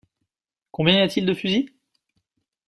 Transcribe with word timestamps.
Combien 0.71 0.95
y 0.97 1.01
a-t-il 1.01 1.27
de 1.27 1.33
fusils? 1.35 1.69